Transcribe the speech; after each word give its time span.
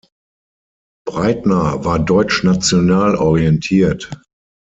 Breitner 1.05 1.85
war 1.85 1.99
deutschnational 1.99 3.15
orientiert. 3.15 4.09